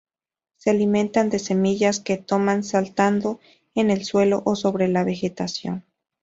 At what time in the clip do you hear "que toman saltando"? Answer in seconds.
1.99-3.39